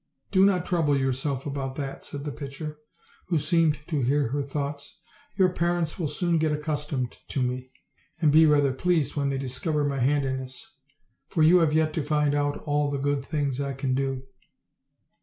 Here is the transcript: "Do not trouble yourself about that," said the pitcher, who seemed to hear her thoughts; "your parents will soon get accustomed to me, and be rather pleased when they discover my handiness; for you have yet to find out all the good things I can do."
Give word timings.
"Do 0.31 0.43
not 0.43 0.65
trouble 0.65 0.97
yourself 0.97 1.45
about 1.45 1.75
that," 1.75 2.03
said 2.03 2.23
the 2.25 2.31
pitcher, 2.31 2.79
who 3.27 3.37
seemed 3.37 3.77
to 3.85 4.01
hear 4.01 4.29
her 4.29 4.41
thoughts; 4.41 4.97
"your 5.37 5.49
parents 5.49 5.99
will 5.99 6.07
soon 6.07 6.39
get 6.39 6.51
accustomed 6.51 7.19
to 7.27 7.43
me, 7.43 7.69
and 8.19 8.31
be 8.31 8.47
rather 8.47 8.73
pleased 8.73 9.15
when 9.15 9.29
they 9.29 9.37
discover 9.37 9.83
my 9.83 9.99
handiness; 9.99 10.73
for 11.27 11.43
you 11.43 11.59
have 11.59 11.73
yet 11.73 11.93
to 11.93 12.03
find 12.03 12.33
out 12.33 12.57
all 12.63 12.89
the 12.89 12.97
good 12.97 13.23
things 13.23 13.61
I 13.61 13.73
can 13.73 13.93
do." 13.93 14.23